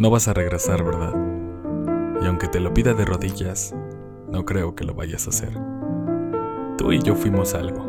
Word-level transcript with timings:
No 0.00 0.08
vas 0.08 0.28
a 0.28 0.32
regresar, 0.32 0.82
¿verdad? 0.82 1.12
Y 2.22 2.26
aunque 2.26 2.48
te 2.48 2.58
lo 2.58 2.72
pida 2.72 2.94
de 2.94 3.04
rodillas, 3.04 3.74
no 4.30 4.46
creo 4.46 4.74
que 4.74 4.84
lo 4.84 4.94
vayas 4.94 5.26
a 5.26 5.28
hacer. 5.28 5.52
Tú 6.78 6.90
y 6.92 7.02
yo 7.02 7.14
fuimos 7.14 7.52
algo. 7.52 7.84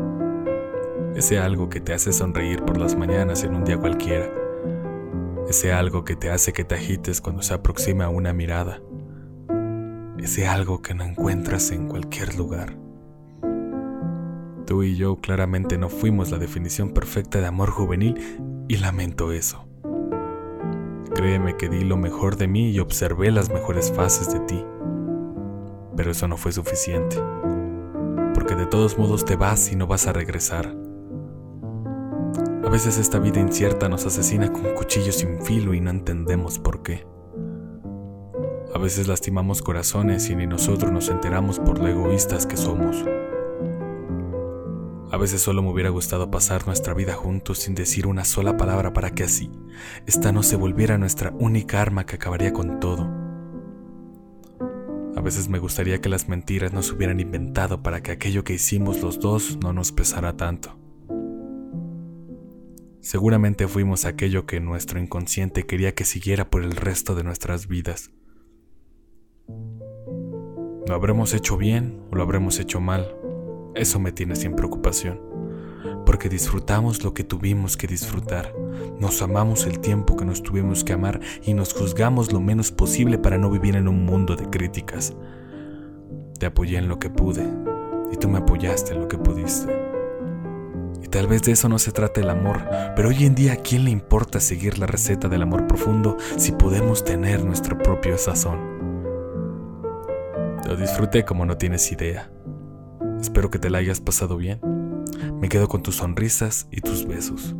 Ese 1.16 1.38
algo 1.38 1.70
que 1.70 1.80
te 1.80 1.94
hace 1.94 2.12
sonreír 2.12 2.64
por 2.64 2.76
las 2.76 2.96
mañanas 2.96 3.44
en 3.44 3.54
un 3.54 3.64
día 3.64 3.78
cualquiera. 3.78 4.30
Ese 5.48 5.72
algo 5.72 6.04
que 6.04 6.14
te 6.14 6.30
hace 6.30 6.52
que 6.52 6.64
te 6.64 6.74
agites 6.74 7.22
cuando 7.22 7.40
se 7.40 7.54
aproxima 7.54 8.10
una 8.10 8.34
mirada. 8.34 8.82
Ese 10.18 10.46
algo 10.46 10.82
que 10.82 10.92
no 10.92 11.04
encuentras 11.04 11.70
en 11.70 11.88
cualquier 11.88 12.36
lugar. 12.36 12.76
Tú 14.66 14.82
y 14.82 14.96
yo 14.96 15.16
claramente 15.16 15.78
no 15.78 15.88
fuimos 15.88 16.30
la 16.30 16.36
definición 16.36 16.90
perfecta 16.90 17.40
de 17.40 17.46
amor 17.46 17.70
juvenil 17.70 18.66
y 18.68 18.76
lamento 18.76 19.32
eso. 19.32 19.71
Créeme 21.14 21.56
que 21.56 21.68
di 21.68 21.84
lo 21.84 21.96
mejor 21.96 22.36
de 22.36 22.48
mí 22.48 22.70
y 22.70 22.80
observé 22.80 23.30
las 23.30 23.50
mejores 23.50 23.92
fases 23.92 24.32
de 24.32 24.40
ti. 24.40 24.64
Pero 25.96 26.10
eso 26.10 26.26
no 26.26 26.36
fue 26.36 26.52
suficiente. 26.52 27.16
Porque 28.34 28.54
de 28.54 28.66
todos 28.66 28.98
modos 28.98 29.24
te 29.24 29.36
vas 29.36 29.70
y 29.70 29.76
no 29.76 29.86
vas 29.86 30.06
a 30.06 30.12
regresar. 30.12 30.74
A 32.64 32.68
veces 32.70 32.98
esta 32.98 33.18
vida 33.18 33.40
incierta 33.40 33.88
nos 33.88 34.06
asesina 34.06 34.50
con 34.50 34.62
cuchillos 34.74 35.16
sin 35.16 35.42
filo 35.42 35.74
y 35.74 35.80
no 35.80 35.90
entendemos 35.90 36.58
por 36.58 36.82
qué. 36.82 37.06
A 38.74 38.78
veces 38.78 39.06
lastimamos 39.06 39.60
corazones 39.60 40.30
y 40.30 40.36
ni 40.36 40.46
nosotros 40.46 40.90
nos 40.90 41.10
enteramos 41.10 41.58
por 41.58 41.78
lo 41.78 41.88
egoístas 41.88 42.46
que 42.46 42.56
somos. 42.56 43.04
A 45.12 45.18
veces 45.18 45.42
solo 45.42 45.62
me 45.62 45.68
hubiera 45.68 45.90
gustado 45.90 46.30
pasar 46.30 46.66
nuestra 46.66 46.94
vida 46.94 47.12
juntos 47.12 47.58
sin 47.58 47.74
decir 47.74 48.06
una 48.06 48.24
sola 48.24 48.56
palabra 48.56 48.94
para 48.94 49.10
que 49.10 49.24
así, 49.24 49.50
esta 50.06 50.32
no 50.32 50.42
se 50.42 50.56
volviera 50.56 50.96
nuestra 50.96 51.34
única 51.38 51.82
arma 51.82 52.06
que 52.06 52.16
acabaría 52.16 52.54
con 52.54 52.80
todo. 52.80 53.10
A 55.14 55.20
veces 55.20 55.50
me 55.50 55.58
gustaría 55.58 56.00
que 56.00 56.08
las 56.08 56.30
mentiras 56.30 56.72
nos 56.72 56.90
hubieran 56.92 57.20
inventado 57.20 57.82
para 57.82 58.02
que 58.02 58.10
aquello 58.10 58.42
que 58.42 58.54
hicimos 58.54 59.02
los 59.02 59.20
dos 59.20 59.58
no 59.62 59.74
nos 59.74 59.92
pesara 59.92 60.38
tanto. 60.38 60.78
Seguramente 63.02 63.68
fuimos 63.68 64.06
aquello 64.06 64.46
que 64.46 64.60
nuestro 64.60 64.98
inconsciente 64.98 65.66
quería 65.66 65.94
que 65.94 66.06
siguiera 66.06 66.48
por 66.48 66.62
el 66.62 66.72
resto 66.72 67.14
de 67.14 67.22
nuestras 67.22 67.68
vidas. 67.68 68.12
Lo 70.86 70.94
habremos 70.94 71.34
hecho 71.34 71.58
bien 71.58 72.02
o 72.10 72.16
lo 72.16 72.22
habremos 72.22 72.58
hecho 72.58 72.80
mal, 72.80 73.14
eso 73.74 73.98
me 73.98 74.12
tiene 74.12 74.36
sin 74.36 74.54
preocupación, 74.54 75.20
porque 76.04 76.28
disfrutamos 76.28 77.02
lo 77.02 77.14
que 77.14 77.24
tuvimos 77.24 77.76
que 77.76 77.86
disfrutar, 77.86 78.54
nos 78.98 79.22
amamos 79.22 79.66
el 79.66 79.80
tiempo 79.80 80.16
que 80.16 80.24
nos 80.24 80.42
tuvimos 80.42 80.84
que 80.84 80.92
amar 80.92 81.20
y 81.42 81.54
nos 81.54 81.72
juzgamos 81.72 82.32
lo 82.32 82.40
menos 82.40 82.70
posible 82.70 83.18
para 83.18 83.38
no 83.38 83.50
vivir 83.50 83.76
en 83.76 83.88
un 83.88 84.04
mundo 84.04 84.36
de 84.36 84.48
críticas. 84.48 85.14
Te 86.38 86.46
apoyé 86.46 86.78
en 86.78 86.88
lo 86.88 86.98
que 86.98 87.10
pude 87.10 87.46
y 88.12 88.16
tú 88.16 88.28
me 88.28 88.38
apoyaste 88.38 88.92
en 88.92 89.00
lo 89.00 89.08
que 89.08 89.18
pudiste. 89.18 89.72
Y 91.02 91.08
tal 91.08 91.26
vez 91.26 91.42
de 91.42 91.52
eso 91.52 91.68
no 91.68 91.78
se 91.78 91.92
trata 91.92 92.20
el 92.20 92.30
amor, 92.30 92.60
pero 92.94 93.08
hoy 93.08 93.24
en 93.24 93.34
día 93.34 93.54
a 93.54 93.56
quién 93.56 93.84
le 93.84 93.90
importa 93.90 94.40
seguir 94.40 94.78
la 94.78 94.86
receta 94.86 95.28
del 95.28 95.42
amor 95.42 95.66
profundo 95.66 96.16
si 96.36 96.52
podemos 96.52 97.04
tener 97.04 97.44
nuestro 97.44 97.78
propio 97.78 98.18
sazón. 98.18 98.60
Lo 100.66 100.76
disfruté 100.76 101.24
como 101.24 101.44
no 101.44 101.56
tienes 101.56 101.90
idea. 101.90 102.30
Espero 103.22 103.50
que 103.50 103.60
te 103.60 103.70
la 103.70 103.78
hayas 103.78 104.00
pasado 104.00 104.36
bien. 104.36 104.60
Me 105.40 105.48
quedo 105.48 105.68
con 105.68 105.80
tus 105.80 105.94
sonrisas 105.96 106.66
y 106.72 106.80
tus 106.80 107.06
besos. 107.06 107.54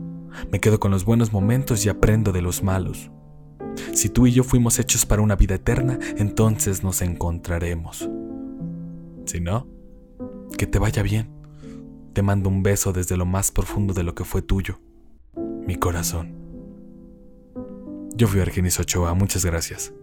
Me 0.50 0.58
quedo 0.58 0.80
con 0.80 0.90
los 0.90 1.04
buenos 1.04 1.32
momentos 1.32 1.86
y 1.86 1.88
aprendo 1.88 2.32
de 2.32 2.42
los 2.42 2.64
malos. 2.64 3.12
Si 3.94 4.08
tú 4.08 4.26
y 4.26 4.32
yo 4.32 4.42
fuimos 4.42 4.80
hechos 4.80 5.06
para 5.06 5.22
una 5.22 5.36
vida 5.36 5.54
eterna, 5.54 6.00
entonces 6.16 6.82
nos 6.82 7.00
encontraremos. 7.00 8.10
Si 9.24 9.40
no, 9.40 9.68
que 10.58 10.66
te 10.66 10.80
vaya 10.80 11.04
bien. 11.04 11.30
Te 12.12 12.22
mando 12.22 12.48
un 12.48 12.64
beso 12.64 12.92
desde 12.92 13.16
lo 13.16 13.24
más 13.24 13.52
profundo 13.52 13.94
de 13.94 14.02
lo 14.02 14.16
que 14.16 14.24
fue 14.24 14.42
tuyo, 14.42 14.80
mi 15.64 15.76
corazón. 15.76 16.34
Yo 18.16 18.26
fui 18.26 18.40
Argenis 18.40 18.80
Ochoa, 18.80 19.14
muchas 19.14 19.44
gracias. 19.44 19.94